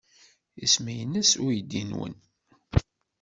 Isem-nnes 0.63 1.31
uydi-nwen? 1.45 2.15